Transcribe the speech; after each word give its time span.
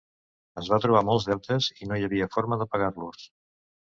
Es 0.61 0.69
va 0.71 0.77
trobar 0.85 1.03
molts 1.09 1.27
deutes 1.31 1.67
i 1.85 1.89
no 1.91 1.99
hi 1.99 2.05
havia 2.07 2.29
forma 2.37 2.57
de 2.63 2.67
pagar-los. 2.73 3.29